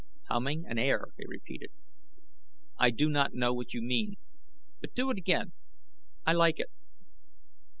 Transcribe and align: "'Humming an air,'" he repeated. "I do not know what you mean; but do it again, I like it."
"'Humming 0.31 0.65
an 0.67 0.79
air,'" 0.79 1.09
he 1.19 1.25
repeated. 1.27 1.69
"I 2.79 2.89
do 2.89 3.07
not 3.07 3.35
know 3.35 3.53
what 3.53 3.75
you 3.75 3.83
mean; 3.83 4.15
but 4.79 4.95
do 4.95 5.11
it 5.11 5.17
again, 5.19 5.51
I 6.25 6.33
like 6.33 6.59
it." 6.59 6.71